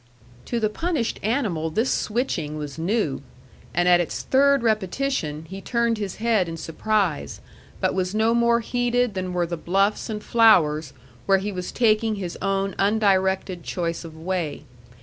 To 0.45 0.59
the 0.59 0.67
punished 0.67 1.19
animal 1.21 1.69
this 1.69 1.91
switching 1.91 2.57
was 2.57 2.79
new! 2.79 3.21
and 3.71 3.87
at 3.87 3.99
its 3.99 4.23
third 4.23 4.63
repetition 4.63 5.45
he 5.47 5.61
turned 5.61 5.99
his 5.99 6.15
head 6.15 6.49
in 6.49 6.57
surprise, 6.57 7.39
but 7.79 7.93
was 7.93 8.15
no 8.15 8.33
more 8.33 8.61
heeded 8.61 9.13
than 9.13 9.31
were 9.31 9.45
the 9.45 9.57
bluffs 9.57 10.09
and 10.09 10.23
flowers 10.23 10.93
where 11.27 11.37
he 11.37 11.51
was 11.51 11.71
taking 11.71 12.15
his 12.15 12.35
own 12.41 12.73
undirected 12.79 13.61
choice 13.63 14.03
of 14.03 14.17
way. 14.17 14.63